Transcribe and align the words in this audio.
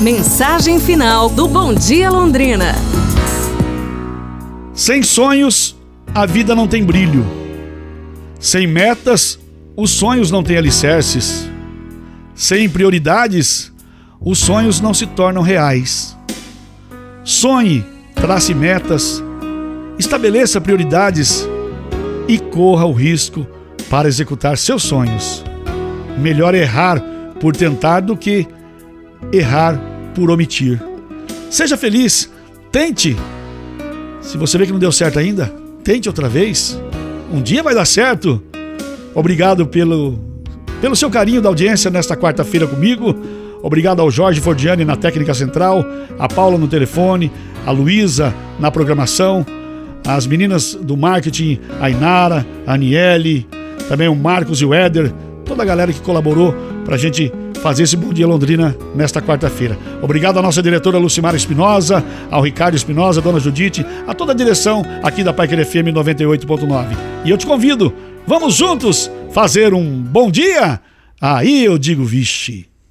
Mensagem 0.00 0.80
final 0.80 1.28
do 1.28 1.46
Bom 1.46 1.74
Dia 1.74 2.08
Londrina. 2.08 2.74
Sem 4.72 5.02
sonhos, 5.02 5.76
a 6.14 6.24
vida 6.24 6.54
não 6.54 6.66
tem 6.66 6.82
brilho. 6.82 7.22
Sem 8.38 8.66
metas, 8.66 9.38
os 9.76 9.90
sonhos 9.90 10.30
não 10.30 10.42
têm 10.42 10.56
alicerces. 10.56 11.46
Sem 12.34 12.66
prioridades, 12.66 13.70
os 14.18 14.38
sonhos 14.38 14.80
não 14.80 14.94
se 14.94 15.04
tornam 15.04 15.42
reais. 15.42 16.16
Sonhe, 17.22 17.84
trace 18.14 18.54
metas, 18.54 19.22
estabeleça 19.98 20.62
prioridades 20.62 21.46
e 22.26 22.38
corra 22.38 22.86
o 22.86 22.92
risco 22.94 23.46
para 23.90 24.08
executar 24.08 24.56
seus 24.56 24.82
sonhos. 24.82 25.44
Melhor 26.16 26.54
errar 26.54 27.02
por 27.38 27.54
tentar 27.54 28.00
do 28.00 28.16
que 28.16 28.48
errar 29.30 29.89
por 30.14 30.30
omitir. 30.30 30.80
Seja 31.50 31.76
feliz, 31.76 32.30
tente. 32.70 33.16
Se 34.20 34.36
você 34.36 34.56
vê 34.58 34.66
que 34.66 34.72
não 34.72 34.78
deu 34.78 34.92
certo 34.92 35.18
ainda, 35.18 35.52
tente 35.82 36.08
outra 36.08 36.28
vez. 36.28 36.80
Um 37.32 37.42
dia 37.42 37.62
vai 37.62 37.74
dar 37.74 37.84
certo. 37.84 38.42
Obrigado 39.14 39.66
pelo, 39.66 40.18
pelo 40.80 40.94
seu 40.94 41.10
carinho 41.10 41.40
da 41.40 41.48
audiência 41.48 41.90
nesta 41.90 42.16
quarta-feira 42.16 42.66
comigo. 42.66 43.14
Obrigado 43.62 44.00
ao 44.00 44.10
Jorge 44.10 44.40
Fordiani 44.40 44.84
na 44.84 44.96
técnica 44.96 45.34
central, 45.34 45.84
a 46.18 46.26
Paula 46.26 46.56
no 46.56 46.66
telefone, 46.66 47.30
a 47.66 47.70
Luísa 47.70 48.34
na 48.58 48.70
programação, 48.70 49.44
as 50.06 50.26
meninas 50.26 50.74
do 50.74 50.96
marketing, 50.96 51.58
a 51.80 51.90
Inara, 51.90 52.46
a 52.66 52.74
Aniele, 52.74 53.46
também 53.88 54.08
o 54.08 54.14
Marcos 54.14 54.62
e 54.62 54.64
o 54.64 54.72
Éder, 54.72 55.12
toda 55.44 55.62
a 55.62 55.66
galera 55.66 55.92
que 55.92 56.00
colaborou 56.00 56.54
para 56.84 56.94
a 56.94 56.98
gente 56.98 57.30
fazer 57.60 57.84
esse 57.84 57.96
Bom 57.96 58.12
Dia 58.12 58.26
Londrina 58.26 58.76
nesta 58.94 59.20
quarta-feira. 59.20 59.78
Obrigado 60.02 60.38
à 60.38 60.42
nossa 60.42 60.62
diretora 60.62 60.98
Lucimara 60.98 61.36
Espinosa, 61.36 62.04
ao 62.30 62.42
Ricardo 62.42 62.76
Espinosa, 62.76 63.20
dona 63.20 63.38
Judite, 63.38 63.84
a 64.06 64.14
toda 64.14 64.32
a 64.32 64.34
direção 64.34 64.82
aqui 65.02 65.22
da 65.22 65.32
Paiquer 65.32 65.64
FM 65.64 65.92
98.9. 65.94 66.96
E 67.24 67.30
eu 67.30 67.36
te 67.36 67.46
convido, 67.46 67.92
vamos 68.26 68.54
juntos 68.54 69.10
fazer 69.32 69.74
um 69.74 70.02
bom 70.02 70.30
dia? 70.30 70.80
Aí 71.20 71.64
eu 71.64 71.78
digo, 71.78 72.04
vixe. 72.04 72.69